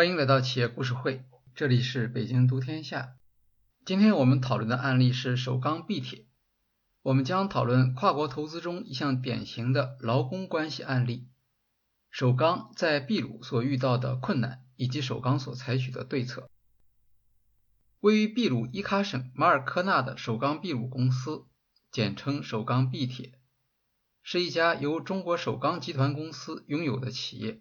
[0.00, 3.18] 欢迎来到企业故事会，这里是北京读天下。
[3.84, 6.24] 今天我们讨论的案例是首钢必铁，
[7.02, 11.28] 我们将讨论跨国投资中一项典型的劳工关系案例——
[12.10, 16.48] 首钢在秘鲁所遇到的困难以及首钢所采取的对策。
[18.00, 21.44] 位于秘鲁伊卡省马尔科纳的首钢秘鲁公司，
[21.92, 23.38] 简称首钢必铁，
[24.22, 27.60] 是一家由中国首钢集团公司拥有的企业。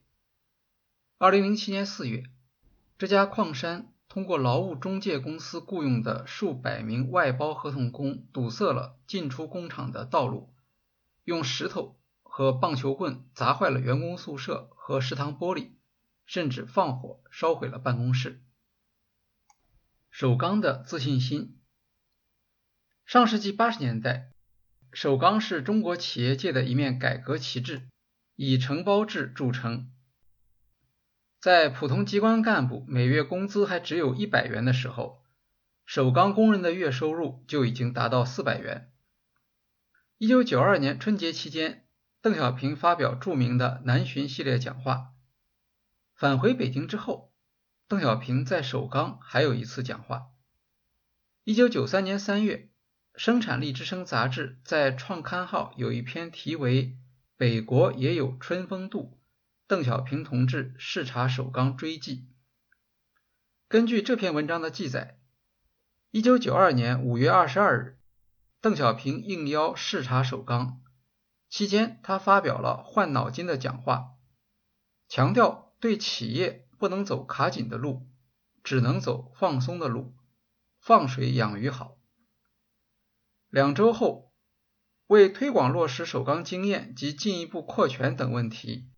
[1.22, 2.24] 二零零七年四月，
[2.98, 10.54] 这家矿山通过劳务中介公司雇佣的数百名外包合同工堵塞了进出工厂的道路，
[11.26, 15.72] 用石头和棒球棍砸坏了员工宿舍和食堂玻璃，
[16.26, 18.42] 甚至放火烧毁了办公室。
[20.10, 21.60] 首钢的自信心。
[23.06, 24.32] 上世纪八十年代，
[24.94, 27.90] 首钢是中国企业界的一面改革旗帜，
[28.38, 29.92] 以承包制著称。
[31.40, 35.24] 在普通机关干部每月工资还只有一百元的时候，
[35.86, 38.92] 首钢工人的月收入就已经达到四百元。
[40.18, 41.86] 一九九二年春节期间，
[42.22, 45.14] 邓小平发表著名的南巡系列讲话。
[46.14, 47.32] 返回北京之后，
[47.88, 50.28] 邓小平在首钢还有一次讲话。
[51.46, 52.70] 一九九三年三月，
[53.18, 56.88] 《生产力之声》杂志在创刊号有一篇题为
[57.38, 59.14] 《北国也有春风度》。
[59.70, 62.28] 邓小平同志视察首钢追记。
[63.68, 65.20] 根据这篇文章的记载，
[66.10, 68.00] 一九九二年五月二十二日，
[68.62, 70.82] 邓小平应邀视察首钢，
[71.50, 74.14] 期间他发表了换脑筋的讲话，
[75.08, 78.10] 强调对企业不能走卡紧的路，
[78.64, 80.16] 只能走放松的路，
[80.80, 82.00] 放水养鱼好。
[83.50, 84.34] 两周后，
[85.06, 88.90] 为推广落实首钢经验及进一步扩权等问题。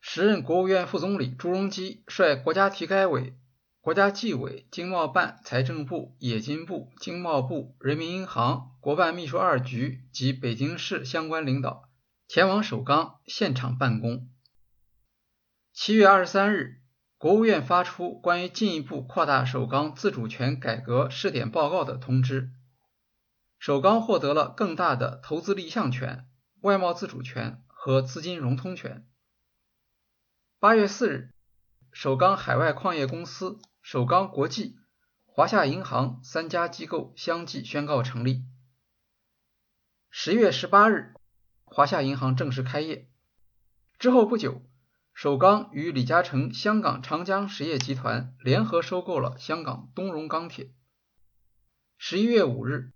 [0.00, 3.36] 时任国务院副总理朱镕基率国家体改委、
[3.80, 11.88] 国家纪委、经贸办、财政部、冶金部、经贸部、人民银行、国办秘书二局及北京市相关领导
[12.26, 14.28] 前往首钢现场办公。
[15.72, 16.80] 七月二十三日，
[17.16, 22.50] 国务院发出关于进一步扩大首钢自主权改革试点报告的通知，
[23.58, 26.26] 首钢获得了更大的投资立项权、
[26.60, 29.06] 外贸自主权和资金融通权。
[30.60, 31.30] 八月四日，
[31.92, 34.76] 首钢海外矿业公司、首钢国际、
[35.24, 38.42] 华夏银行三家机构相继宣告成立。
[40.10, 41.14] 十月十八日，
[41.64, 43.08] 华夏银行正式开业。
[44.00, 44.68] 之后不久，
[45.14, 50.72] 首钢与李嘉诚香港长江实业集团联合收购了香港东荣钢铁。
[51.98, 52.90] 十一月五日，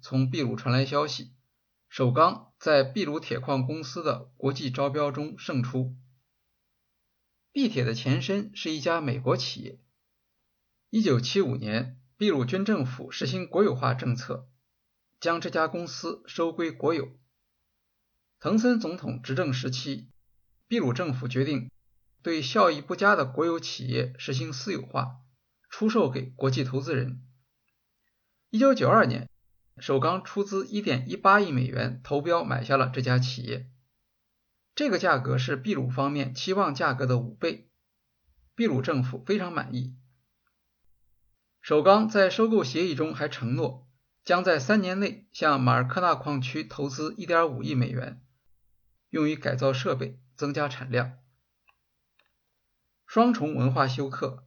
[0.00, 1.34] 从秘鲁传来消息，
[1.90, 5.94] 首钢在秘鲁铁矿公司的国际招标中胜出。
[7.52, 9.78] 地铁的前身是一家美国企业。
[10.88, 14.48] 一九七五年，秘鲁军政府实行国有化政策，
[15.20, 17.10] 将这家公司收归国有。
[18.40, 20.08] 藤森总统执政时期，
[20.66, 21.70] 秘鲁政府决定
[22.22, 25.20] 对效益不佳的国有企业实行私有化，
[25.68, 27.22] 出售给国际投资人。
[28.48, 29.28] 一九九二年，
[29.76, 33.70] 首钢出资一点一八亿美元投标买下了这家企业。
[34.74, 37.70] 这个价格是秘鲁方面期望价格的五倍，
[38.56, 39.94] 秘鲁政府非常满意。
[41.60, 43.86] 首钢在收购协议中还承诺，
[44.24, 48.20] 将在三年内向马尔科纳矿区投资一点五亿美元，
[49.10, 51.18] 用于改造设备、增加产量。
[53.06, 54.46] 双重文化休克。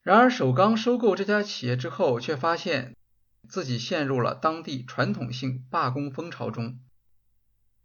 [0.00, 2.96] 然而，首钢收购这家企业之后，却发现
[3.46, 6.80] 自己陷入了当地传统性罢工风潮中。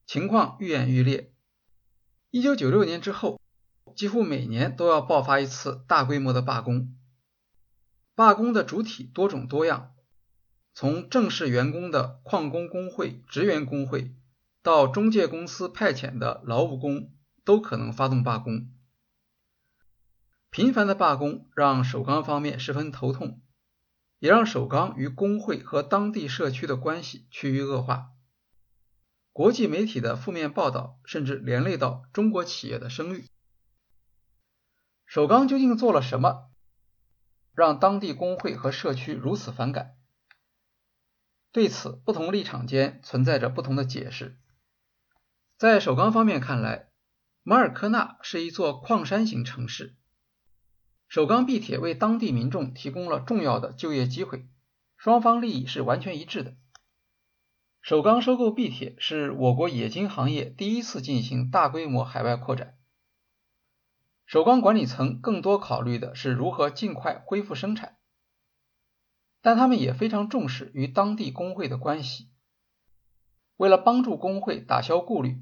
[0.08, 1.34] 情况愈演愈烈。
[2.32, 3.42] 一九九六年之后，
[3.94, 6.96] 几乎每年都要爆发一次大规模的罢工。
[8.16, 9.94] 罢工的主体多种多样，
[10.74, 14.16] 从正式员工的矿工工会、职员工会，
[14.64, 17.12] 到中介公司派遣的劳务工，
[17.44, 18.72] 都可能发动罢工。
[20.50, 23.42] 频繁的罢工让首钢方面十分头痛，
[24.20, 28.12] 也让首钢与工会和当地社区的关系趋于恶化。
[29.38, 33.28] 国际媒体的负面报道，甚至连累到中国企业的声誉。
[35.06, 36.50] 首钢究竟做了什么，
[37.54, 39.96] 让当地工会和社区如此反感？
[41.52, 44.40] 对此，不同立场间存在着不同的解释。
[45.60, 46.90] 在首钢方面看来，
[47.44, 49.96] 马尔科纳是一座矿山型城市，
[51.08, 54.50] 首钢地铁为当地民众提供了重要的就业机会，
[54.98, 56.56] 双方利益是完全一致的。
[57.88, 62.78] 首钢收购必铁是我国冶金行业第一次进行大规模海外扩展。
[64.26, 67.96] 首钢管理层更多考虑的是如何尽快恢复生产，
[69.42, 72.28] 但他们也非常重视与当地工会的关系。
[73.56, 75.42] 为了帮助工会打消顾虑，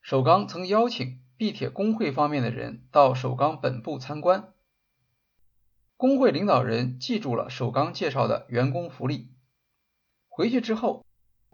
[0.00, 4.54] 首钢曾邀请地铁工会方面的人到首钢本部参观。
[5.98, 9.34] 工会领导人记住了首钢介绍的员工福利，
[10.30, 11.04] 回去之后，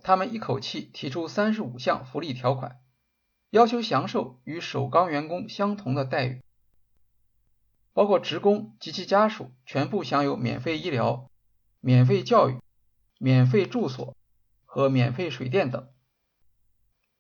[0.03, 2.81] 他们一口气提出三十五项福利条款，
[3.51, 6.43] 要求享受与首钢员工相同的待遇。
[7.93, 11.31] 包括职工及其家属全部享有免费医疗、
[11.81, 12.61] 免费教育、
[13.19, 14.17] 免费住所
[14.65, 15.89] 和免费水电等。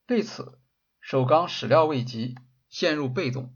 [0.06, 0.60] 对此，
[1.00, 2.36] 首钢始料未及，
[2.68, 3.54] 陷入被动。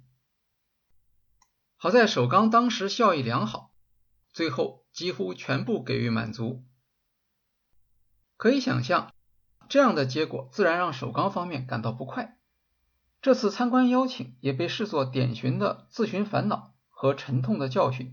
[1.77, 3.73] 好在首钢当时效益良好，
[4.33, 6.65] 最后几乎全部给予满足。
[8.43, 9.13] 可以想象，
[9.69, 12.37] 这样的结果自然让首钢方面感到不快。
[13.21, 16.75] 这次参观邀请也被视作典型的自寻烦恼。
[16.89, 18.13] 和沉痛的教训，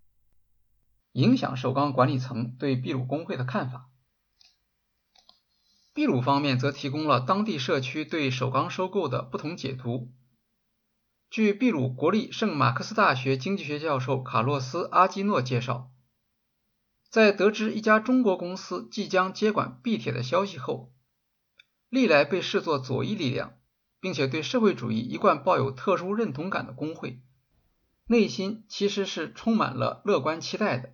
[1.14, 3.90] 影响首钢管理层对秘鲁工会的看法。
[5.96, 10.12] 秘鲁方面则提供了当地社区对首钢收购的不同解读。
[11.32, 15.90] 据秘鲁国立圣马克思大学经济学教授卡洛斯·阿基诺介绍，
[17.10, 20.94] 在得知一家中国公司即将接管地铁的消息后，
[21.90, 23.58] 历来被视作左翼力量，
[24.00, 27.22] 并且对社会主义一贯抱有特殊认同感的工会。
[28.06, 30.94] 内心其实是充满了乐观期待的。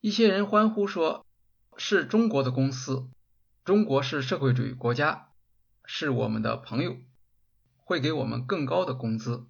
[0.00, 1.26] 一些人欢呼说
[1.76, 3.08] ：“是中国的公司，
[3.64, 5.30] 中国是社会主义国家，
[5.84, 6.96] 是我们的朋友，
[7.76, 9.48] 会给我们更高的工资。”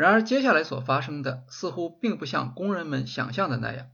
[0.00, 3.90] 然而，接下来所发生的似乎并不像工人们想象的那样。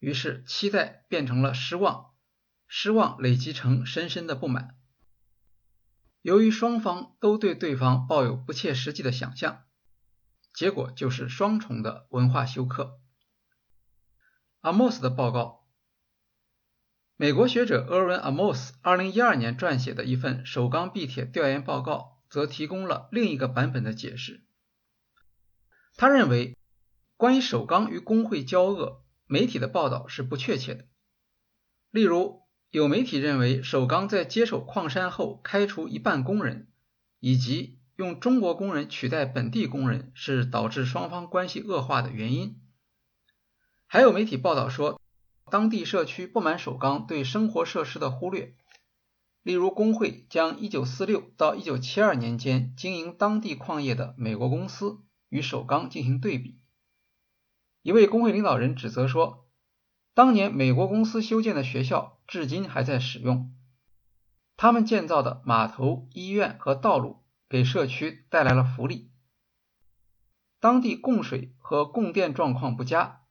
[0.00, 2.10] 于是，期待变成了失望，
[2.66, 4.74] 失望累积成深深的不满。
[6.22, 9.62] 由于双方都对对方抱有不切实际的想象。
[10.52, 12.98] 结果就是双重的文化休克。
[14.62, 15.68] 阿莫斯的报告，
[17.14, 24.44] 美国学者厄文·阿莫斯2012年撰写的一份首钢地铁调研报告，则提供了另一个版本的解释。
[25.96, 26.56] 他认为，
[27.16, 30.86] 关于首钢与工会交恶，媒体的报道是不确切的。
[31.90, 36.68] 例如，有媒体认为首钢在接手矿山后开除一半工人，
[37.20, 37.78] 以及。
[37.96, 42.58] 用中国工人取代本地工人是导致双方关系恶化的原因。
[43.86, 44.98] 还有媒体报道说，
[45.50, 48.56] 当地社区不满首钢对生活设施的忽略，
[49.42, 56.62] 例如工会将1946到1972年间经营当地矿业的美国公司与首钢进行对比。
[57.82, 59.48] 一位工会领导人指责说，
[60.14, 63.52] 当年美国公司修建的学校至今还在使用，
[64.56, 67.20] 他们建造的码头、医院和道路。
[67.52, 69.10] 给社区带来了福利。
[70.58, 73.26] 当地供水和供电状况不佳，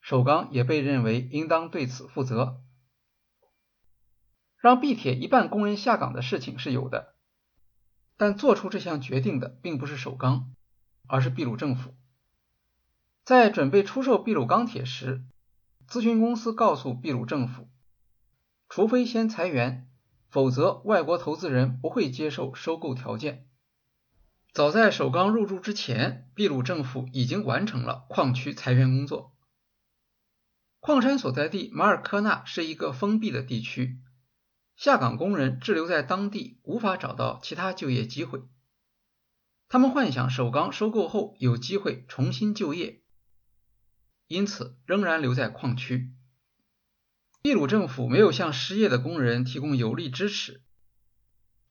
[0.00, 2.64] 首钢也被认为应当对此负责。
[4.56, 7.14] 让地铁一半工人下岗的事情是有的，
[8.16, 10.52] 但做出这项决定的并不是首钢，
[11.10, 11.94] 而是秘鲁政府。
[13.24, 15.22] 在准备出售秘鲁钢铁时，
[15.88, 17.68] 咨询公司告诉秘鲁政府，
[18.68, 19.88] 除非先裁员，
[20.28, 23.46] 否则外国投资人不会接受收购条件。
[24.52, 29.32] 早在首钢入驻之前，秘鲁政府已经完成了矿区裁员工作。
[30.80, 33.98] 矿山所在地马尔科纳是一个封闭的地区，
[34.76, 38.42] 下岗工人滞留在当地，无法找到其他就业机会。
[39.72, 43.04] 他们幻想首钢收购后有机会重新就业，
[44.26, 46.12] 因此仍然留在矿区。
[47.44, 50.64] 秘鲁政府没有向失业的工人提供有力支持，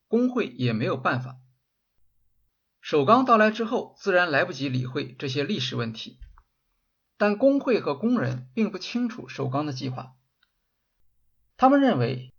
[0.07, 1.39] 工会也没有办法。
[2.79, 6.21] 首钢到来之后，自然来不及理会这些历史问题，
[7.17, 10.13] 但工会和工人并不清楚首钢的计划。
[11.57, 12.33] 他们认为，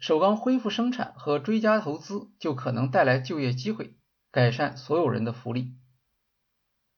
[0.00, 3.94] 首钢恢复生产和追加投资就可能带来就业机会，
[4.32, 5.76] 改善所有人的福利。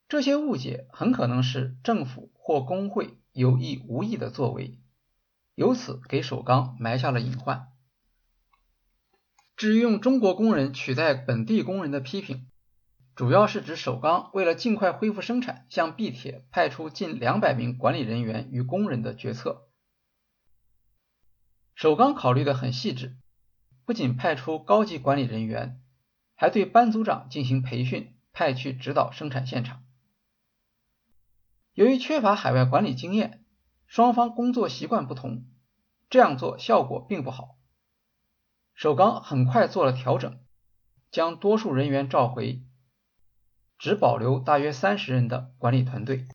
[0.08, 4.78] 这些误解很可能是政府或工会有意无意的作为，
[5.56, 7.68] 由此给首钢埋下了隐患。
[9.56, 12.48] 至于用中国工人取代本地工人的批评，
[13.16, 19.68] 主要是指首钢为了尽快恢复生产，向地铁派出近两百名管理人员与工人的决策。
[21.74, 23.16] 首钢考虑的很细致，
[23.84, 25.80] 不仅派出高级管理人员，
[26.34, 29.82] 还对班组长进行培训，派去指导生产现场。
[31.72, 33.44] 由于缺乏海外管理经验，
[33.86, 35.44] 双方工作习惯不同，
[36.10, 37.56] 这样做效果并不好。
[38.74, 40.40] 首钢很快做了调整，
[41.10, 42.62] 将多数人员召回。
[43.76, 46.26] 只保留大约三十人的管理团队。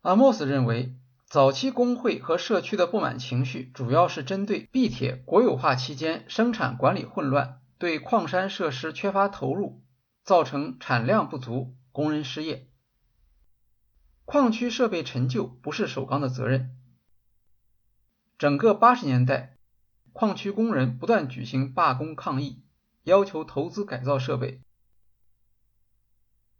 [0.00, 9.82] 阿莫斯认为，早期工会和社区的不满情绪主要是针对地铁国有化期间生产管理混乱、对矿山设施缺乏投入，
[10.22, 12.68] 造成产量不足、工人失业。
[14.24, 16.70] 矿区设备陈旧不是首钢的责任。
[18.38, 19.56] 整个八十年代，
[20.12, 22.62] 矿区工人不断举行罢工抗议，
[23.02, 24.62] 要求投资改造设备。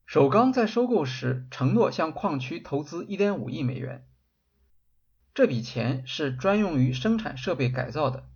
[0.04, 4.06] 首钢在收购时承诺向矿区投资1.5亿美元，
[5.35, 8.29] 这笔钱是专用于生产设备改造的，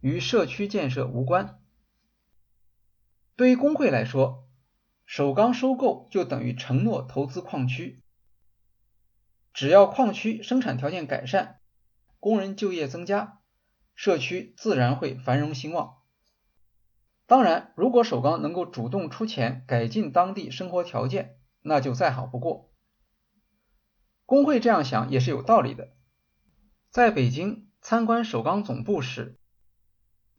[0.00, 1.60] 与社区建设无关。
[3.36, 4.48] 对于工会来说，
[5.04, 8.02] 首钢收购就等于承诺投资矿区，
[9.52, 11.60] 只要矿区生产条件改善，
[12.18, 13.40] 工人就业增加，
[13.94, 15.98] 社区自然会繁荣兴旺。
[17.26, 22.70] 当然，如果首钢能够主动出钱改进当地生活条件，那就再好不过。
[24.24, 25.92] 工会这样想也是有道理的。
[26.90, 29.38] 在北京参观首钢总部时，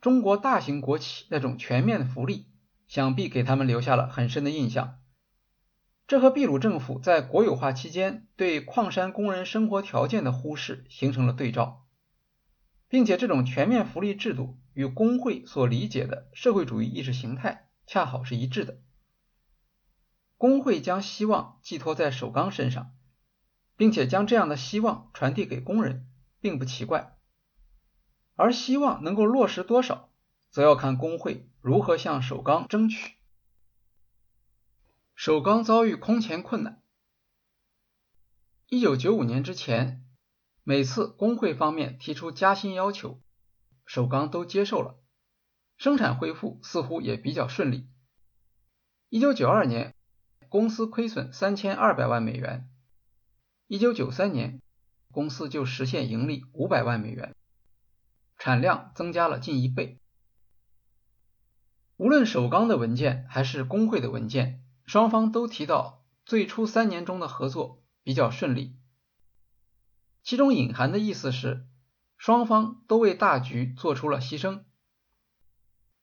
[0.01, 2.47] 中国大型国企那种全面的福利，
[2.87, 4.99] 想必给他们留下了很深的印象。
[6.07, 11.85] 这和秘鲁政府在国有化期间对矿山工人生活条件的忽视形成了对照，
[12.89, 14.57] 并且这种全面福利制度。
[14.73, 18.79] 与工会所理解的社会主义意识形态恰好是一致的。
[20.37, 22.91] 工会将希望寄托在首钢身上，
[23.77, 26.07] 并且将这样的希望传递给工人，
[26.41, 27.17] 并不奇怪。
[28.35, 30.11] 而希望能够落实多少，
[30.49, 33.15] 则要看工会如何向首钢争取。
[35.15, 36.81] 首钢遭遇空前困难。
[38.67, 40.03] 一九九五年之前，
[40.63, 43.21] 每次工会方面提出加薪要求。
[43.85, 44.97] 首钢都接受了，
[45.77, 47.89] 生产恢复似乎也比较顺利。
[49.09, 49.93] 一九九二年，
[50.47, 52.69] 公司亏损三千二百万美元；
[53.67, 54.61] 一九九三年，
[55.11, 57.35] 公司就实现盈利五百万美元，
[58.37, 59.99] 产量增加了近一倍。
[61.97, 68.75] 无论首钢的文件还是工会的文件，双方都提到最初三年中的合作比较顺利，
[70.23, 71.67] 其中隐含的意思是。
[72.17, 74.61] 双方都为大局做出了牺牲，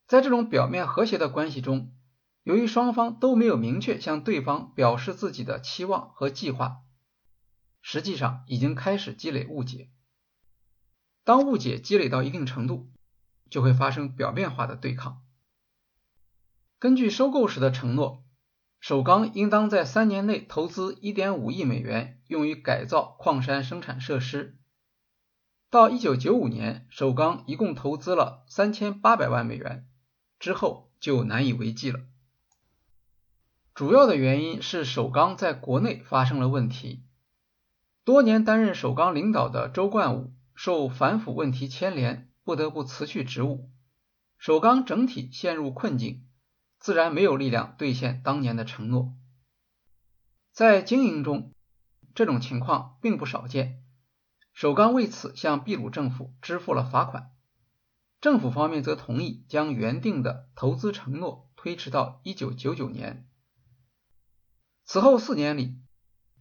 [0.08, 1.94] 在这种表面和谐的关系中，
[2.42, 6.78] 由于双方都没有明确向对方表示自己的期望和计划，
[7.90, 9.88] 实际上已经开始积累误解。
[11.24, 12.90] 当误解积累到一定程度，
[13.48, 15.22] 就会发生表面化的对抗。
[16.78, 18.26] 根据收购时的承诺，
[18.78, 24.58] 首钢应当在三年内投资1.5亿美元，用于改造矿山生产设施。
[25.70, 29.88] 到一九九五年，首钢一共投资了三千八百万美元，
[30.38, 32.00] 之后就难以为继了。
[33.74, 37.07] 主要的原因是首钢在国内发生了问题。
[38.08, 43.68] 多年担任首钢领导的周冠武受反腐问题牵连，不得不辞去职务，
[44.38, 46.26] 首钢整体陷入困境，
[46.78, 49.12] 自然没有力量兑现当年的承诺。
[50.52, 51.52] 在经营中，
[52.14, 53.84] 这种情况并不少见。
[54.54, 57.32] 首钢为此向秘鲁政府支付了罚款，
[58.22, 63.28] 政府方面则同意将原定的投资承诺推迟到一九九九年。
[64.86, 65.76] 此后四年里，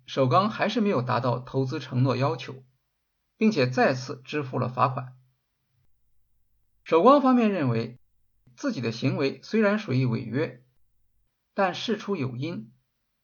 [0.08, 2.64] 首钢还是没有达到投资承诺要求，
[3.36, 5.14] 并且再次支付了罚款。
[6.86, 8.00] 首钢方面认为
[8.56, 10.64] 自己的行为虽然属于违约，
[11.54, 12.72] 但事出有因，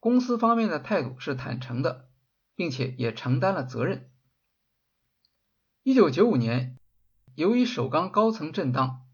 [0.01, 2.09] 公司方面的态度是坦诚的，
[2.53, 4.11] 并且也承担了责任。
[5.83, 6.77] 一九九五年，
[7.33, 9.05] 由于首钢高层震荡，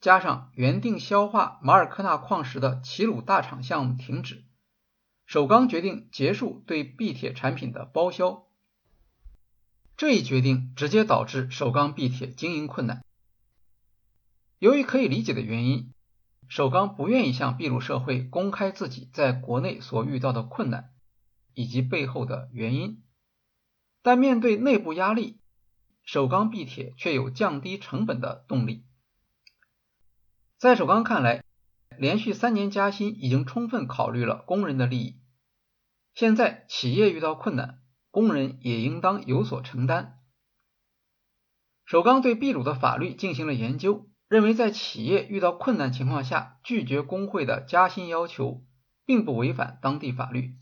[0.00, 4.44] 加上原定消化马尔科纳矿石的齐鲁大厂项目停止，
[5.30, 8.48] 首钢决定结束对壁铁产品的包销。
[9.96, 13.04] 这一决定直接导致首钢壁铁经营困难。
[14.58, 15.92] 由于可以理解的原因，
[16.48, 20.90] 首钢不愿意向秘鲁社会公开自己在国内所遇到的困难
[21.54, 23.00] 以及背后的原因，
[24.02, 25.38] 但面对内部压力。
[26.02, 28.84] 首钢壁铁却有降低成本的动力。
[30.58, 31.44] 在首钢看来，
[31.96, 35.19] 连续三年加薪已经充分考虑了工人的利益。
[36.20, 40.18] 现在企业遇到困难，工人也应当有所承担。
[41.86, 48.66] 首钢对秘鲁的法律进行了研究，认为在企业遇到困难情况下拒绝工会的加薪要求，
[49.06, 50.58] 并不违反当地法律。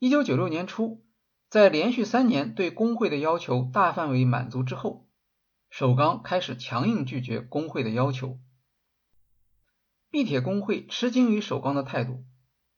[0.00, 1.06] 一九九六年初。
[1.48, 5.08] 在连续三年对工会的要求大范围满足之后，
[5.70, 8.40] 首钢开始强硬拒绝工会的要求。
[10.10, 12.24] 碧铁工会吃惊于首钢的态度，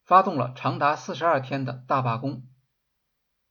[0.04, 2.46] 发动了长达四十二天的大罢工。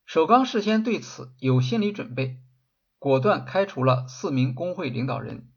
[0.06, 2.40] 首钢事先对此有心理准备，
[2.98, 5.50] 果断开除了四名工会领导人。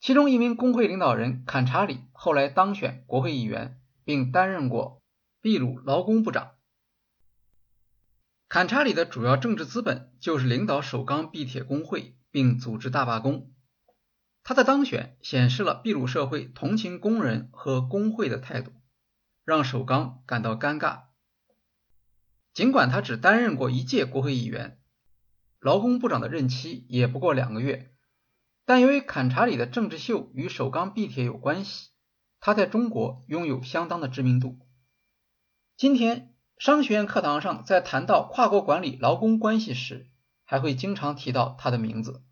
[0.00, 5.02] 其中一名工会领导人坎查里后来当选国会议员，并担任过
[5.40, 6.52] 秘鲁劳工部长。
[8.48, 13.50] 坎查里的主要政治资本就是领导首钢碧铁工会，并组织大罢工。
[14.42, 18.72] 他的当选显示了秘鲁社会同情工人和工会的态度，
[19.44, 21.02] 让首钢感到尴尬。
[22.52, 24.80] 尽管他只担任过一届国会议员，
[25.60, 27.92] 劳工部长的任期也不过两个月。
[28.64, 31.90] 但由于坎查里的政治秀与首钢地铁有关系，
[32.40, 34.58] 他在中国拥有相当的知名度。
[35.76, 40.10] 今天商学院课堂上在谈到跨国管理劳工关系时，
[40.44, 42.22] 还会经常提到他的名字。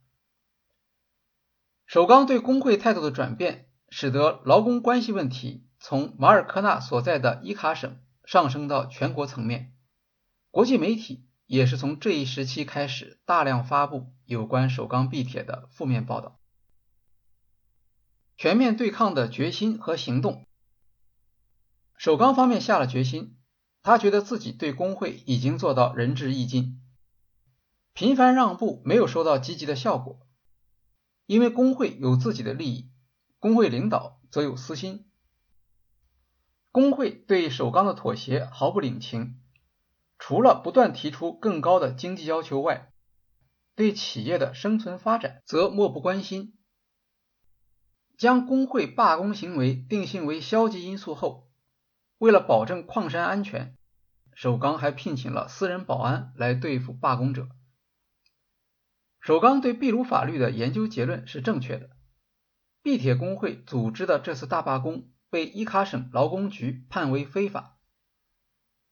[1.85, 9.75] 首钢对工会态度的转变，使得劳工关系问题从马尔科纳所在的伊卡省上升到全国层面。
[10.51, 11.29] 国际媒体。
[11.47, 16.41] 也是从这一时期开始，大量发布有关首钢必铁的负面报道。
[18.39, 20.47] 全面对抗的决心和行动，
[21.99, 23.37] 首钢方面下了决心，
[23.83, 26.81] 他觉得自己对工会已经做到仁至义尽。
[27.93, 30.27] 频繁让步没有收到积极的效果，
[31.27, 32.91] 因为工会有自己的利益，
[33.39, 35.07] 工会领导则有私心。
[36.73, 39.39] 工会对首钢的妥协毫不领情。
[40.19, 42.93] 除了不断提出更高的经济要求外，
[43.75, 46.55] 对企业的生存发展则漠不关心。
[48.17, 51.51] 将工会罢工行为定性为消极因素后，
[52.19, 53.77] 为了保证矿山安全，
[54.33, 57.49] 首钢还聘请了私人保安来对付罢工者。
[59.21, 61.91] 首钢对秘鲁法律的研究结论是正确的。
[62.81, 67.79] 毕铁工会组织的这次大罢工被伊卡省劳工局判为非法。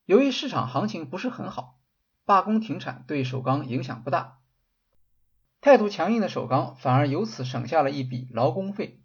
[0.05, 1.79] 由于市场行情不是很好，
[2.25, 4.39] 罢工停产对首钢影响不大。
[5.61, 9.03] 态度强硬的首钢反而由此省下了一笔劳工费。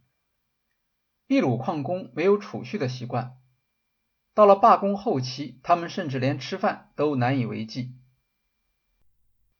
[1.26, 3.36] 秘鲁矿工没有储蓄的习惯，
[4.32, 7.94] 到了罢工后期，他们甚至连吃饭都难以为继。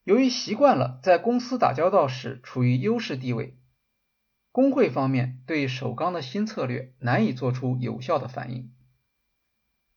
[0.02, 3.58] 由于习惯了在公司打交道时处于优势地位，
[4.56, 8.72] 工会方面对首钢的新策略难以做出有效的反应。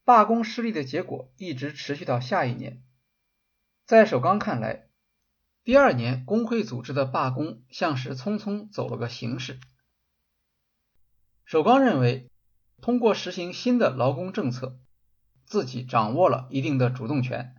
[0.04, 2.82] 罢工失利的结果一直持续到下一年。
[3.86, 4.88] 在首钢看来，
[5.64, 9.58] 第二年工会组织的罢工像是匆匆走了个形式。
[11.46, 12.30] 首钢认为，
[12.82, 14.78] 通过实行新的劳工政策，
[15.46, 17.54] 自己掌握了一定的主动权。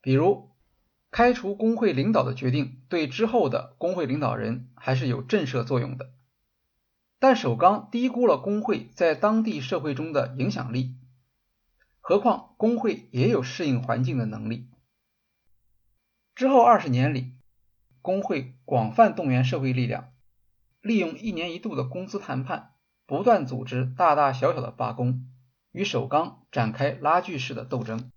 [0.00, 0.52] 比如，
[1.10, 6.13] 开除工会领导的决定对之后的工会领导人还是有震慑作用的。
[7.18, 10.94] 但首钢低估了工会在当地社会中的影响力。
[12.00, 14.68] 何况工会也有适应环境的能力。
[16.34, 17.32] 之后二十年里，
[18.02, 20.12] 工会广泛动员社会力量，
[20.82, 22.72] 利用一年一度的工资谈判，
[23.06, 25.26] 不断组织大大小小的罢工，
[25.72, 28.10] 与首钢展开拉锯式的斗争。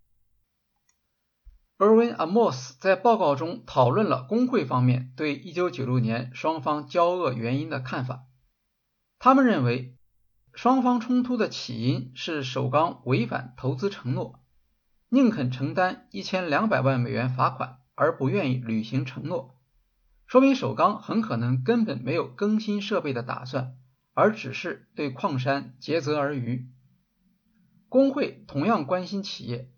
[1.77, 8.25] Erwin Amos 在报告中讨论了工会方面对1996年双方交恶原因的看法，
[9.19, 9.93] 他们认为。
[10.53, 14.39] 双方冲突的起因是首钢违反投资承诺，
[15.07, 19.55] 宁肯承担一千两百万美元罚款，而不愿意履行承诺，
[20.25, 23.75] 说明首钢很可能根本没有更新设备的打算，
[24.15, 26.71] 而只是对矿山竭泽而渔。
[27.87, 29.69] 工会同样关心企业，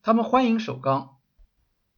[0.00, 1.18] 他们欢迎首钢，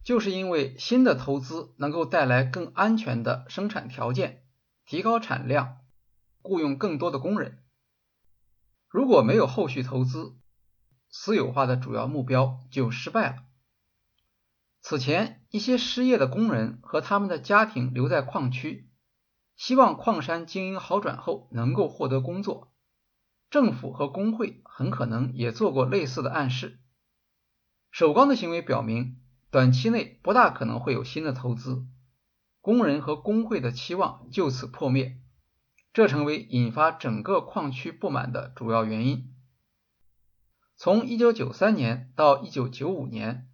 [0.03, 4.43] 就是因为新的投资能够带来更安全的生产条件，
[4.85, 5.77] 提高产量，
[6.47, 7.63] 雇佣更多的工人。
[8.87, 10.37] 如果没有后续投资，
[11.09, 13.43] 私有化的主要目标就失败了。
[14.81, 18.89] 此前，一些失业的工人和他们的家庭留在矿区，
[19.57, 22.71] 希望矿山经营好转后能够获得工作。
[23.49, 26.79] 政府和工会很可能也做过类似的暗示。
[27.91, 29.17] 首钢的行为表明，
[29.51, 31.85] 短期内不大可能会有新的投资，
[32.61, 35.21] 工人和工会的期望就此破灭。
[35.97, 39.33] 这成为引发整个矿区不满的主要原因。
[40.75, 43.47] 从1993年到1995年，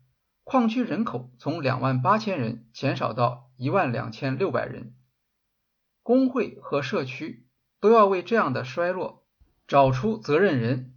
[0.44, 4.94] 矿区人口从2万8千人减少到1万2600人。
[6.02, 7.48] 工会和社区
[7.80, 9.26] 都要为这样的衰落
[9.66, 10.96] 找出责任人，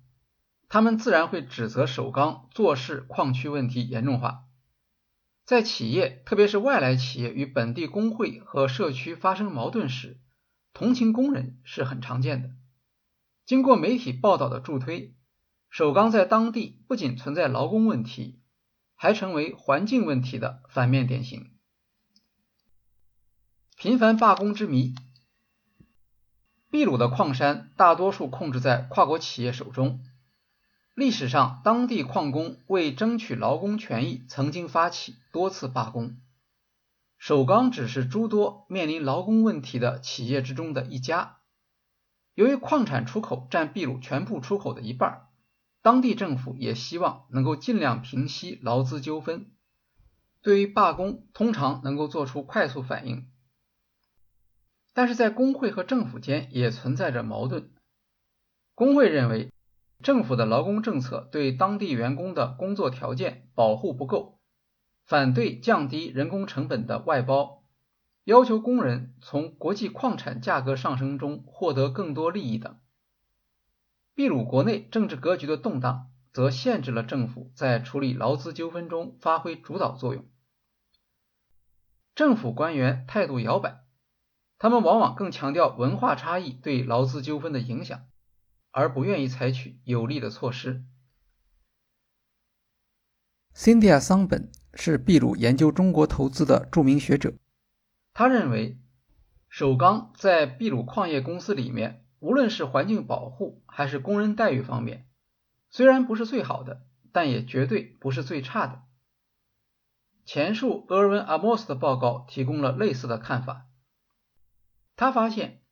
[0.69, 4.47] 他们自然会指责首钢做事矿区问题严重化。
[5.45, 10.19] 在企业，特别是外来企业与本地工会和社区发生矛盾时，
[10.79, 12.51] 同情工人是很常见的，
[13.47, 15.15] 经过媒体报道的助推，
[15.71, 18.43] 首钢在当地不仅存在劳工问题，
[18.95, 21.51] 还成为环境问题的反面典型。
[23.79, 24.95] 频繁罢工之谜。
[26.69, 30.05] 秘鲁的矿山大多数控制在跨国企业手中。
[30.93, 36.19] 历史上，当地矿工为争取劳工权益，曾经发起多次罢工。
[37.27, 41.39] 首钢只是诸多面临劳工问题的企业之中的一家。
[42.35, 45.27] 由于矿产出口占秘鲁全部出口的一半，
[45.83, 49.51] 当地政府也希望能够尽量平息劳资纠纷。
[50.41, 53.29] 对于罢工，通常能够做出快速反应。
[54.95, 57.73] 但是在工会和政府间也存在着矛盾。
[58.77, 59.51] 工会认为，
[60.01, 64.36] 政府的劳工政策对当地员工的工作条件保护不够，
[65.07, 67.63] 反对降低人工成本的外包，
[68.25, 72.79] 要求工人从国际矿产价格上升中获得更多利益等。
[74.15, 80.29] 秘鲁国内政治格局的动荡，则限制了政府在处理劳资纠纷中发挥主导作用。
[82.15, 83.85] 政府官员态度摇摆。
[84.59, 88.07] 他们往往更强调文化差异对劳资纠纷的影响，
[88.71, 90.83] 而不愿意采取有力的措施。
[93.55, 97.33] Cynthia 桑本是秘鲁研究中国投资的著名学者，
[98.13, 98.79] 他认为，
[99.49, 105.09] 首钢在秘鲁矿业公司里面，无论是环境保护还是工人待遇方面，
[105.71, 108.83] 虽然不是最好的，但也绝对不是最差的。
[110.27, 113.67] 前述厄尔文·阿莫斯的报告提供了类似的看法。
[114.95, 115.63] 他发现，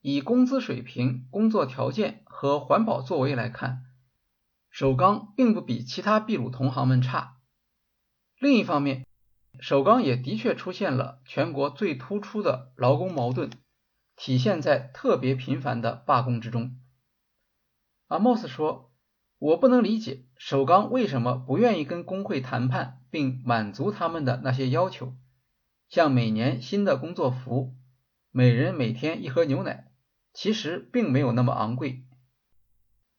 [0.00, 3.84] 以工资水平、工作条件和环保作为来看，
[4.70, 7.37] 首钢并不比其他秘鲁同行们差。
[8.38, 9.04] 另一方面，
[9.60, 13.50] 首钢也的确出现了全国最突出的劳工矛盾，
[14.16, 16.78] 体现在特别频繁的罢工之中。
[18.06, 18.92] 阿莫斯说
[19.38, 25.14] ：“我不能理解首钢为什么不愿意跟工会谈判，并满足他们的那些要求，
[25.88, 27.74] 像每年新的工作服。”
[28.30, 29.90] 每人每天一盒牛奶，
[30.32, 32.04] 其实并没有那么昂贵。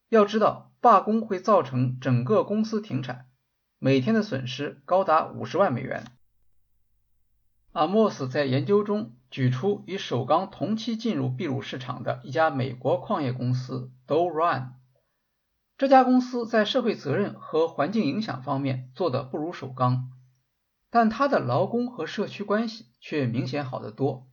[0.08, 3.29] 要知道，罢工会造成整个公司停产，
[3.82, 6.04] 每天的损失高达五十万美元。
[7.72, 14.74] 阿莫斯在研究中举出与首钢同期进入秘鲁市场的一家美国矿业公司 Do Run，
[15.78, 20.10] 这家公司在社会责任和环境影响方面做的不如首钢，
[20.90, 24.28] 但它的劳工和社区关系却明显好得多。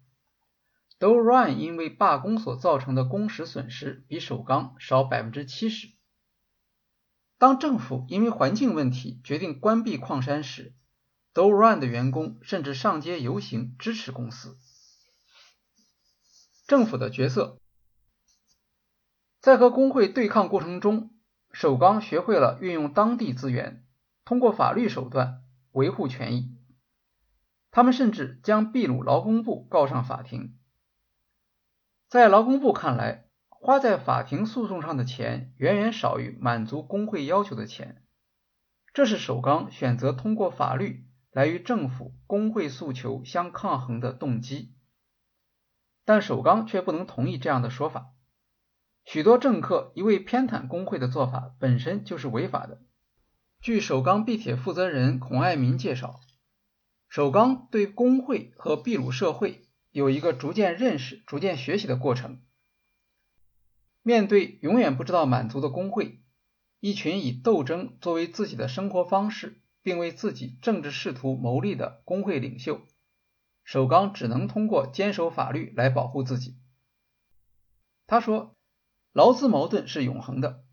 [0.99, 5.87] Do Run 因为罢工所造成的工时损失比首钢少百分之七十。
[7.37, 10.73] 当政府因为环境问题决定关闭矿山时
[11.33, 14.57] ，Do Run 的员工甚至上街游行支持公司。
[16.65, 17.59] 政府的角色
[19.39, 21.11] 在和工会对抗过程中，
[21.51, 23.85] 首钢学会了运用当地资源，
[24.25, 26.57] 通过法律手段维护权益。
[27.69, 30.57] 他们甚至将秘鲁劳工部告上法庭。
[32.09, 33.26] 在劳工部看来，
[33.67, 38.01] 花在法庭诉讼上的钱远远少于满足工会要求的钱，
[38.93, 41.03] 这是首钢选择通过法律
[41.33, 44.73] 来与政府工会诉求相抗衡的动机。
[46.05, 48.13] 但首钢却不能同意这样的说法。
[49.03, 52.79] 许多政客一味偏袒工会的做法本身就是违法的。
[53.59, 56.21] 据首钢必铁负责人孔爱民介绍，
[57.09, 59.67] 首钢对工会和秘鲁社会。
[59.91, 62.39] 有一个逐渐认识、逐渐学习的过程。
[64.07, 66.21] 面对永远不知道满足的工会，
[66.79, 72.79] 一群以斗争作为自己的生活方式，并为自己政治仕途谋利的工会领袖，
[73.65, 76.55] 首钢只能通过坚守法律来保护自己。
[78.05, 78.55] 他说
[79.11, 80.63] ：“劳资矛盾是永恒的，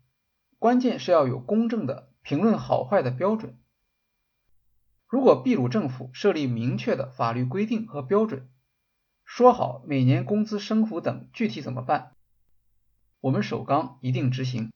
[0.57, 3.59] 关键是要有公正的评论好坏的标准。
[5.07, 8.49] 如果秘鲁政府设立明确的法律规定和标准，
[9.25, 12.14] 说好每年工资升幅等，具体怎么办？
[13.25, 14.71] 我们首钢一定执行。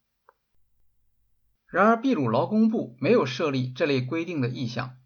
[1.68, 4.98] 然而，秘鲁劳工部没有设立这类规定的意向，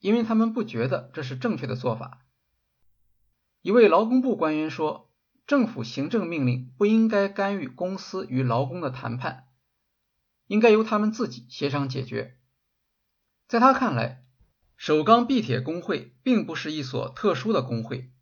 [0.00, 2.26] 因为他们不觉得这是正确的做法。
[3.62, 5.10] 一位劳工部官员说
[5.48, 9.46] ：“政府行政命令不应该干预公司与劳工的谈判，
[10.46, 12.36] 应该由他们自己协商解决。”
[13.48, 14.26] 在他看来，
[14.76, 18.12] 首钢必铁工会并不是一所特殊的工会。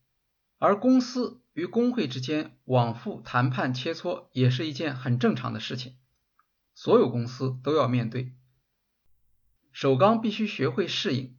[0.58, 5.96] 而公司与工会之间往复谈判切磋也是一件很正常的事情，
[6.72, 8.32] 所有公司都要面对。
[9.72, 11.36] 首钢必须学会适应，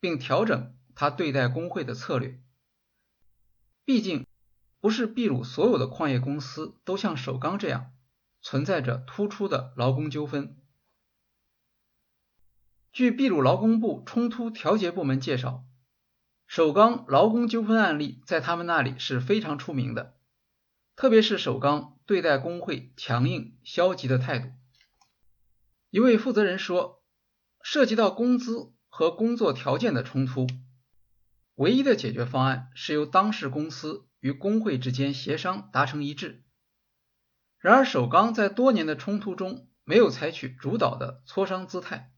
[0.00, 2.40] 并调整他对待工会的策略。
[3.84, 4.26] 毕竟，
[4.80, 7.92] 不是秘鲁所有的矿业公司都像首钢这样
[8.40, 10.56] 存在着突出的劳工纠纷。
[12.90, 15.66] 据秘鲁劳工部冲突调解部门介绍，
[16.48, 20.16] 首钢劳工纠纷案例在他们那里是非常出名的，
[20.96, 24.48] 特别是首钢对待工会强硬、消极的态度。
[25.90, 27.04] 一位负责人说，
[27.62, 30.46] 涉及到工资和工作条件的冲突，
[31.54, 36.44] 唯一的解决方案是由当事公司与工会之间协商达成一致。
[37.58, 42.10] 然而，首钢在多年的冲突中没有采取主导的磋商姿态。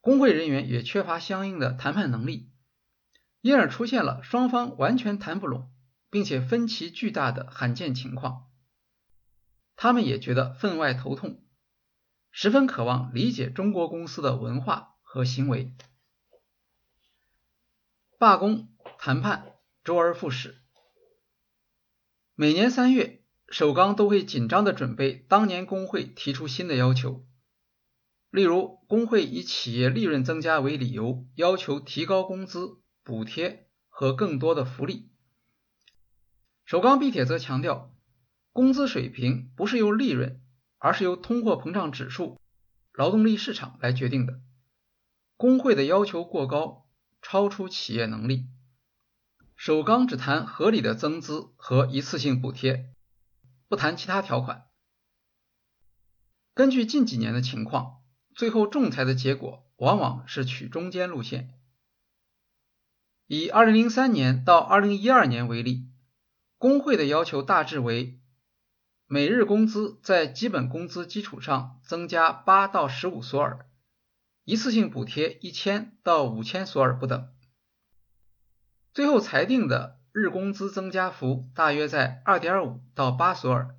[0.00, 2.52] 工会人员也缺乏相应的谈判能力，
[3.44, 5.70] 因而出现了双方完全谈不拢，
[6.08, 8.46] 并且分歧巨大的罕见情况。
[9.76, 11.44] 他们也觉得分外头痛，
[12.30, 15.74] 十分渴望理解中国公司的文化和行为。
[18.18, 19.52] 罢工谈判
[19.84, 20.62] 周而复始，
[22.34, 27.26] 每年三月，首钢都会紧张地准备当年工会提出新的要求。
[28.30, 35.12] 例如，工会以企业利润增加为理由，要求提高工资、补贴和更多的福利。
[36.64, 37.94] 首钢毕铁则强调，
[38.50, 40.42] 工资水平不是由利润，
[40.78, 42.40] 而是由通货膨胀指数、
[42.92, 44.40] 劳动力市场来决定的。
[45.36, 46.88] 工会的要求过高，
[47.22, 48.48] 超出企业能力。
[49.54, 52.92] 首钢只谈合理的增资和一次性补贴，
[53.68, 54.64] 不谈其他条款。
[56.54, 58.00] 根据近几年的情况。
[58.36, 61.54] 最后仲裁的结果往往是取中间路线。
[63.34, 65.88] 以2003年到2012年为例，
[66.56, 68.20] 工会的要求大致为：
[69.08, 73.66] 每日工资在基本工资基础上增加8到15索尔，
[74.44, 77.28] 一次性补贴1000到5000索尔不等。
[78.92, 83.74] 最后裁定的日工资增加幅大约在2.5到8索尔，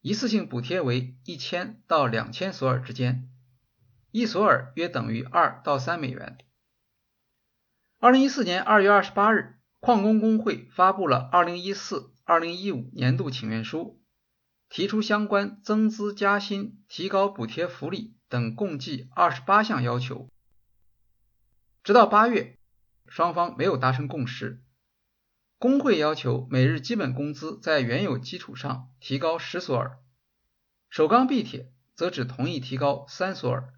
[0.00, 3.30] 一次性补贴为1000到2000索尔之间。
[4.10, 6.38] 一索尔约等于二到三美元。
[8.02, 14.02] 二零一四年二月二十八日，矿工工会发布了二零一四二零一五年度请愿书，
[14.68, 20.28] 提出相关增资加薪、提高补贴福利等共计二十八项要求。
[21.84, 22.58] 直到八月，
[23.06, 24.64] 双方没有达成共识。
[25.60, 30.00] 工会要求每日基本工资在原有基础上提高十索尔，
[30.90, 33.72] 首钢必铁则只同意提高三索尔。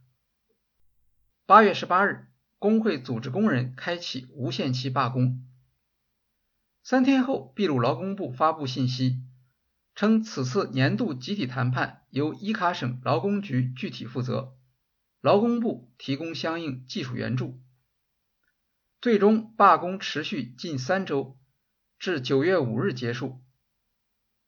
[1.44, 2.30] 八月十八日，
[2.64, 5.46] 工会组织工人开启无限期罢工。
[6.82, 9.20] 三天后，秘鲁劳工部发布信息，
[9.94, 14.56] 称此次年度集体谈判由伊卡省劳工局具体负责，
[15.20, 17.60] 劳工部提供相应技术援助。
[19.02, 21.38] 最终，罢工持续近三周，
[21.98, 23.42] 至九月五日结束。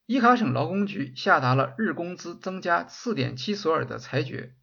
[0.07, 4.57] 伊卡省劳工局下达了日工资增加四点七索尔的裁决。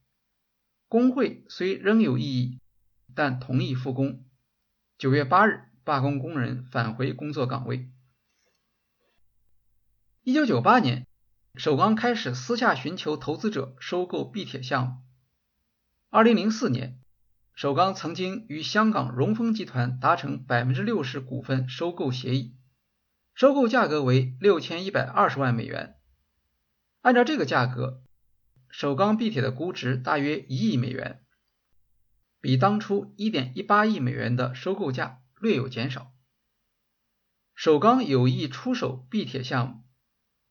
[0.88, 2.60] 工会虽仍有异议，
[3.16, 4.24] 但同意复工。
[4.98, 7.90] 九月八日，罢工工人返回工作岗位。
[10.24, 11.06] 一九九八年，
[11.56, 14.94] 首钢开始私下寻求投资者收购必铁项目。
[16.10, 17.00] 二零零四年，
[17.54, 22.56] 首钢曾经与香港荣丰集团达成百分之六十股份收购协议，
[23.34, 25.96] 收购价格为六千一百二十万美元。
[27.02, 28.02] 按照这个价格。
[28.76, 31.23] 首钢必铁的估值大约一亿美元，
[32.44, 36.12] 比当初一点一八亿美元的收购价略有减少。
[37.56, 39.84] 首钢有意出手必铁项目，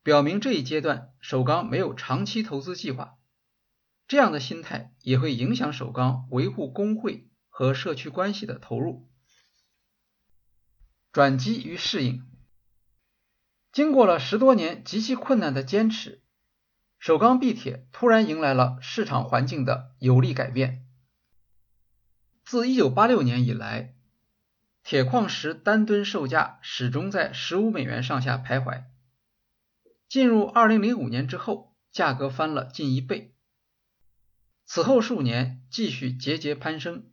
[0.03, 3.19] 表明这一阶段首钢没有长期投资计划。
[4.09, 9.07] 这样的心态也会影响首钢维护工会和社区关系的投入。
[11.13, 12.25] 转机与适应，
[13.71, 16.23] 经过了十多年极其困难的坚持。
[16.99, 20.82] 首钢必铁突然迎来了市场环境的有力改变。
[22.53, 23.95] 自1986年以来，
[24.85, 28.85] 铁矿石单吨售价始终在15美元上下徘徊。
[30.07, 33.35] 进入2005年之后，价格翻了近一倍。
[34.67, 37.11] 此后数年继续节节攀升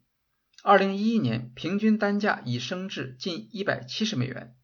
[0.61, 4.57] ，2011年平均单价已升至近170美元。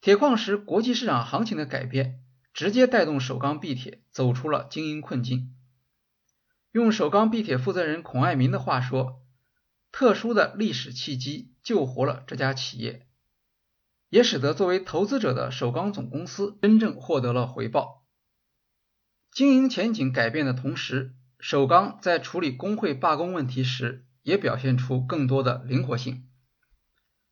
[0.00, 2.22] 铁矿石国际市场行情的改变。
[2.54, 5.54] 直接带动首钢必铁走出了经营困境。
[6.72, 9.19] 用首钢必铁负责人孔爱民的话说
[9.92, 13.06] ：“特殊的历史契机救活了这家企业，
[14.08, 18.06] 也使得作为投资者的首钢总公司真正获得了回报。
[19.32, 26.28] 经营前景改变的同时，首钢在处理工会罢工问题时也表现出更多的灵活性。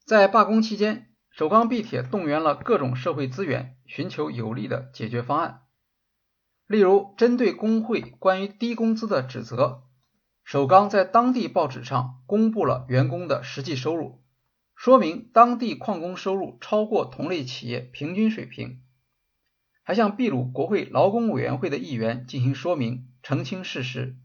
[0.04, 5.62] 在罢工期间，首钢地铁动员了各种社会资源，寻求有力的解决方案。
[6.66, 9.87] 例如，针对工会关于低工资的指责，
[10.48, 14.22] 首钢在当地报纸上公布了员工的实际收入，
[14.74, 18.82] 说明当地矿工收入超过同类企业平均水平，
[19.82, 24.16] 还向秘鲁国会劳工委员会的议员进行说明，澄清事实。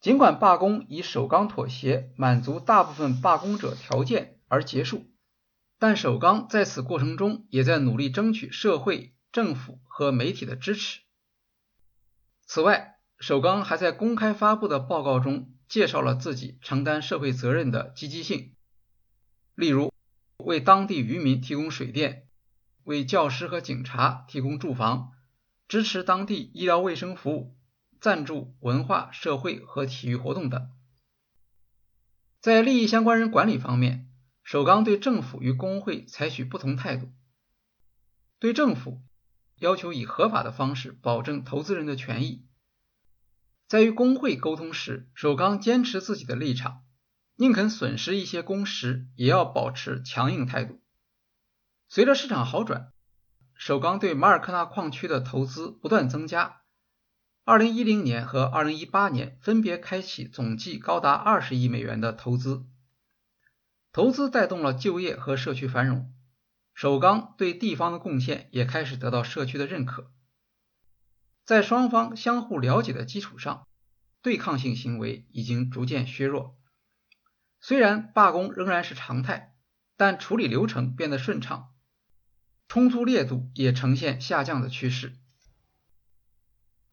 [0.00, 5.06] 尽管罢工以首钢妥协满足大部分罢工者条件而结束，
[5.78, 11.02] 但首钢在此过程中也在努力争取社会、政府和媒体的支持。
[12.44, 18.54] 此外，首钢还在公开发布的报告中介绍了自己承担社会责任的积极性，
[19.54, 19.92] 例如
[20.38, 22.28] 为当地渔民提供水电，
[22.84, 25.12] 为教师和警察提供住房，
[25.66, 27.54] 支持当地医疗卫生服务。
[28.00, 30.70] 赞助文化、社会和体育活动等。
[32.40, 34.08] 在利益相关人管理方面，
[34.44, 37.10] 首钢对政府与工会采取不同态度。
[38.38, 39.02] 对政府
[39.56, 42.46] 要求以合法的方式保证投资人的权益。
[43.68, 46.84] 在与工会沟通时，首钢坚持自己的立场，
[47.36, 50.80] 宁肯损失一些工时，也要保持强硬态度。
[51.86, 52.92] 随着市场好转，
[53.54, 56.62] 首钢对马尔科纳矿区的投资不断增加。
[57.44, 62.64] 二零一零年和二零一八年分别开启总计高达二十亿美元的投资，
[63.92, 66.10] 投资带动了就业和社区繁荣。
[66.72, 70.10] 首钢对地方的贡献也开始得到社区的认可。
[71.48, 73.66] 在双方相互了解的基础上，
[74.20, 76.58] 对抗性行为已经逐渐削弱。
[77.58, 79.54] 虽然罢工仍然是常态，
[79.96, 81.72] 但处理流程变得顺畅，
[82.68, 85.16] 冲突烈度也呈现下降的趋势。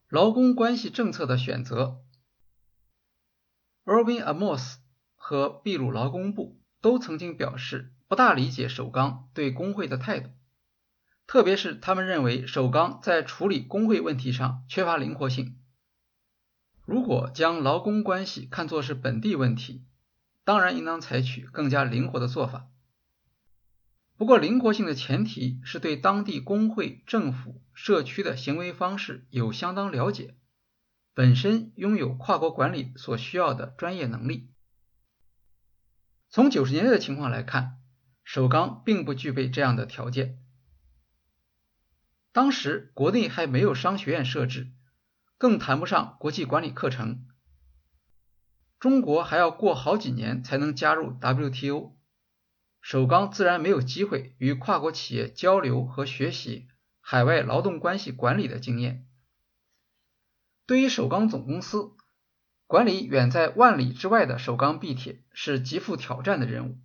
[0.07, 2.05] 劳工关系政策的选择
[3.83, 4.75] ，Erwin Amos
[5.15, 10.29] 和秘鲁劳工部都曾经表示不大理解首钢对工会的态度，
[11.27, 15.59] 特别是他们认为首钢在处理工会问题上缺乏灵活性。
[16.85, 19.85] 如果将劳工关系看作是本地问题，
[20.43, 22.67] 当然应当采取更加灵活的做法。
[24.17, 30.38] 不过，灵活性的前提是对当地工会、政府、社区的行为方式有相当了解，
[31.13, 34.51] 本身拥有跨国管理所需要的专业能力。
[36.29, 37.77] 从九十年代的情况来看，
[38.23, 40.38] 首钢并不具备这样的条件。
[42.36, 44.67] 当时国内还没有商学院设置，
[45.38, 47.26] 更谈不上国际管理课程。
[48.78, 51.95] 中国还要过好几年才能加入 WTO。
[52.82, 56.67] 首钢自然没有机会与跨国企业交流和学习
[57.00, 59.08] 海外劳动关系管理的经验。
[60.65, 61.93] 对于首钢总公司
[62.67, 66.78] 管理远在万里之外的首钢必铁是极富挑战的任务。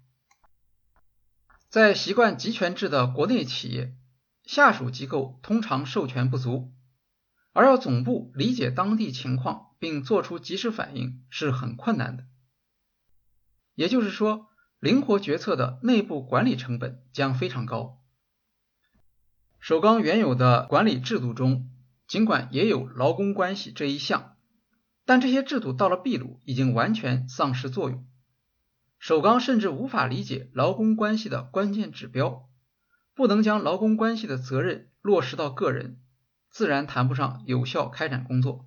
[1.69, 3.97] 在习惯集权制的国内企业，
[4.45, 6.73] 下属机构通常授权不足，
[7.53, 12.25] 而要总部理解当地情况并做出及时反应是很困难的。
[13.75, 14.47] 也就是说。
[14.81, 18.01] 灵活决策的内部管理成本将非常高。
[19.59, 21.69] 首钢原有的管理制度中，
[22.09, 24.37] 尽管也有劳工关系这一项，
[25.05, 28.07] 但这些制度到了秘鲁已经完全丧失作用。
[28.99, 32.49] 首钢甚至无法理解劳工关系的关键指标，
[33.15, 36.01] 不能将劳工关系的责任落实到个人，
[36.51, 38.67] 自然谈不上有效开展工作。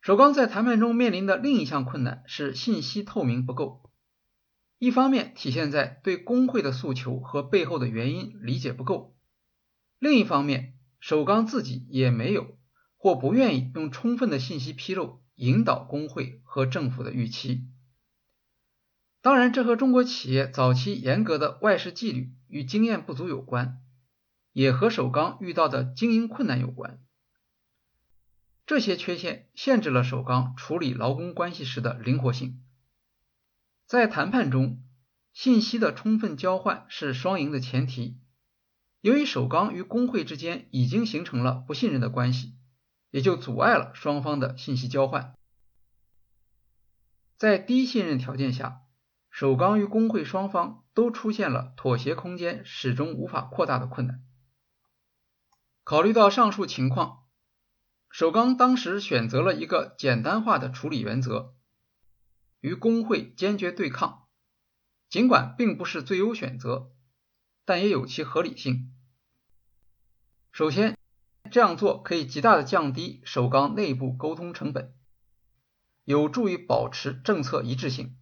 [0.00, 3.90] 首钢在谈判中面临的另一项困难是信息透明不够。
[4.78, 9.16] 一方面体现在对工会的诉求和背后的原因理解不够，
[9.98, 12.56] 另一方面，首钢自己也没有
[12.96, 17.66] 或不愿意用充分的信息披露引导工会和政府的预期。
[19.20, 23.82] 当然，这和中国企业早期严格的外事纪律与经验不足有关，
[24.52, 27.00] 也和首钢遇到的经营困难有关。
[28.64, 32.62] 这些缺陷限制了首钢处理劳工关系时的灵活性。
[33.86, 34.82] 在谈判中，
[35.32, 38.20] 信息的充分交换是双赢的前提。
[39.00, 42.54] 由于首钢与工会之间已经形成了不信任的关系，
[43.10, 45.34] 也就阻碍了双方的信息交换。
[47.36, 48.82] 在低信任条件下，
[49.40, 54.24] 首钢与工会双方都出现了妥协空间始终无法扩大的困难。
[55.84, 57.22] 考虑到上述情况，
[58.10, 61.54] 首钢当时选择了一个简单化的处理原则。
[62.58, 64.26] 与工会坚决对抗，
[65.08, 66.90] 尽管并不是最优选择，
[67.64, 68.92] 但也有其合理性。
[70.50, 70.98] 首先，
[71.52, 74.96] 这样做可以极大的降低首钢内部沟通成本，
[76.02, 78.17] 有助于保持政策一致性。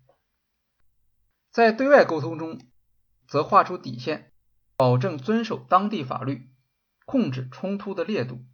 [1.56, 2.60] 在对外沟通中，
[3.26, 4.30] 则画出底线，
[4.76, 6.50] 保证遵守当地法律，
[7.06, 8.44] 控制冲突的烈度。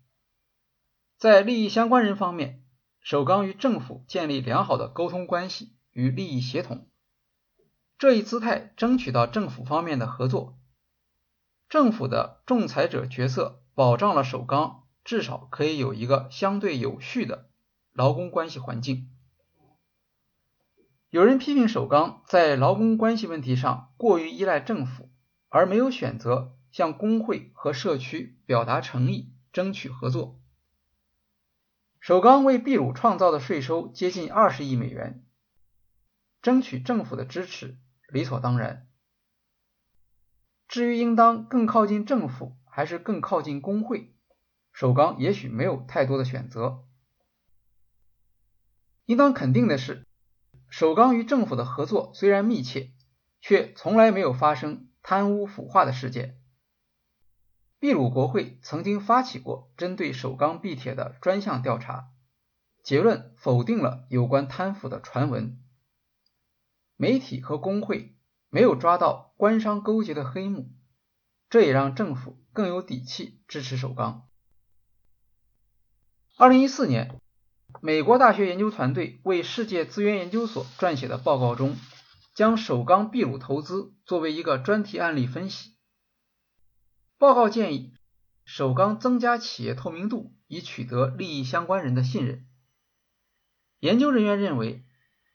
[1.18, 2.62] 在利益相关人方面，
[3.00, 6.86] 首钢与政府建立良好的沟通关系与利益协同，
[7.98, 10.57] 这一姿态争取到政府方面的合作。
[11.68, 17.50] 政府的仲裁者角色保障了首钢至少可以有一个相对有序的
[17.92, 19.11] 劳工关系环境。
[21.13, 25.11] 有人批评首钢在劳工关系问题上过于依赖政府，
[25.51, 30.41] 而没有选择向工会和社区表达诚意，争取合作。
[32.01, 35.23] 首钢为秘鲁创造的税收接近二十亿美元，
[36.41, 37.77] 争取政府的支持
[38.09, 38.89] 理所当然。
[40.67, 44.15] 至于应当更靠近政府还是更靠近工会，
[44.73, 46.87] 首钢也许没有太多的选择。
[49.05, 50.07] 应当肯定的是。
[50.73, 52.95] 首钢与政府的合作虽然密切，
[53.43, 56.41] 却从来没有发生贪污腐化的事件。
[57.79, 62.09] 秘鲁国会曾经发起过针对首钢必铁的专项调查，
[62.83, 65.62] 结论否定了有关贪腐的传闻。
[66.97, 68.16] 媒体和工会
[68.49, 70.70] 没有抓到官商勾结的黑幕，
[71.51, 74.27] 这也让政府更有底气支持首钢。
[76.39, 77.22] 二零一四年。
[77.81, 81.77] 美国大学研究团队为世界资源研究所撰写的报告中，
[82.35, 85.73] 将首钢秘鲁投资作为一个专题案例分析。
[87.18, 87.95] 报告建议
[88.45, 92.47] 首钢增加企业透明度，以取得利益相关人的信任。
[93.81, 94.85] 研究人员认为，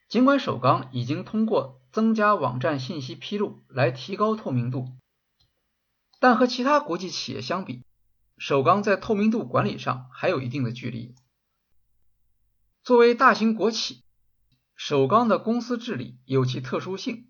[0.07, 4.87] 尽管首钢已经通过增加网站信息披露来提高透明度，
[6.19, 7.83] 但和其他国际企业相比，
[8.37, 11.15] 首钢在透明度管理上还有一定的距离。
[12.87, 14.05] 作为大型国企，
[14.73, 17.29] 首钢的公司治理有其特殊性，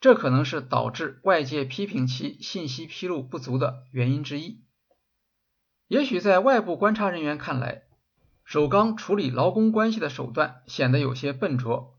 [0.00, 4.64] 这可能是导致外界批评其信息披露不足的原因之一。
[5.86, 7.84] 也许在外部观察人员看来，
[8.42, 11.96] 首钢处理劳工关系的手段显得有些笨拙。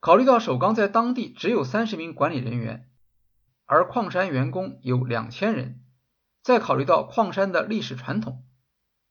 [0.00, 2.88] 考虑到首钢在当地只有三十名管理人员，
[3.66, 5.84] 而矿山员工有两千人，
[6.42, 8.46] 再考虑到矿山的历史传统。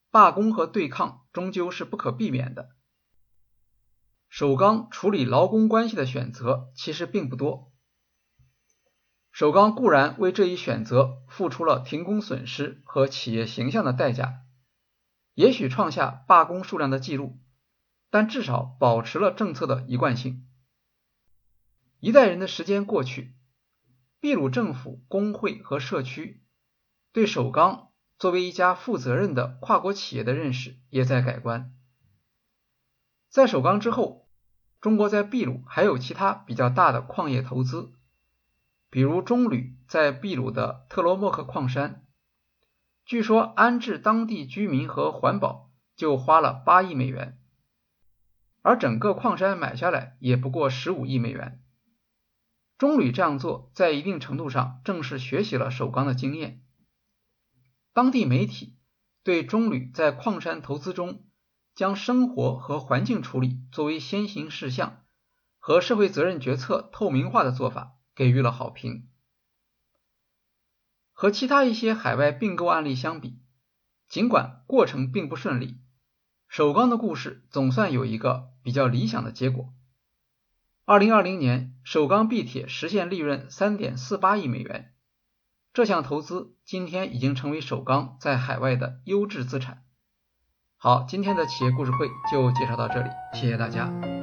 [0.09, 2.71] 罢工和对抗终究是不可避免的。
[4.27, 7.71] 首钢处理劳工关系的选择其实并不多。
[9.31, 14.39] 首钢固然为这一选择付出了停工损失和企业形象的代价，
[15.35, 17.37] 也许创下罢工数量的记录，
[18.09, 20.47] 但至少保持了政策的一贯性。
[21.99, 23.35] 一代人的时间过去，
[24.19, 26.43] 秘鲁政府、工会和社区
[27.11, 27.91] 对首钢。
[28.17, 31.73] 作为一家负责任的跨国企业的认识也在改观。
[33.29, 34.27] 在首钢之后，
[34.81, 37.91] 中国在秘鲁还有其他比较大的矿业投资，
[38.89, 42.05] 比如中铝在秘鲁的特罗莫克矿山，
[43.05, 47.37] 据说安置当地居民和环保就花了八亿美元，
[48.63, 51.61] 而整个矿山买下来也不过十五亿美元。
[52.77, 56.63] 中铝这样做在一定程度上正是学习了首钢的经验。
[57.97, 58.77] 当地媒体
[59.23, 61.25] 对中铝在矿山投资中
[61.73, 65.03] 将生活和环境处理作为先行事项
[65.57, 69.09] 和社会责任决策透明化的做法给予了好评。
[71.11, 73.39] 和其他一些海外并购案例相比，
[74.07, 75.79] 尽管过程并不顺利，
[76.47, 79.73] 首钢的故事总算有一个比较理想的结果。
[80.85, 84.93] 二零二零年，首钢必铁实现利润三点四八亿美元。
[85.77, 89.83] 这项投资今天已经成为首钢在海外的优质资产。
[90.75, 94.16] 好，今天的企业故事会就介绍到这里，谢谢大家。